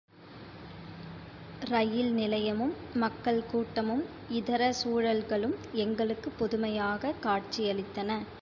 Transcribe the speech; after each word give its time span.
இரயில் 1.61 2.13
நிலையமும், 2.13 2.73
மக்கள் 2.93 3.43
கூட்டமும், 3.51 4.03
இதர 4.29 4.73
சூழல்களும் 4.83 5.55
எங்களுக்கு 5.71 6.31
புதுமையாகக் 6.39 7.23
காட்சியளித்தன. 7.23 8.21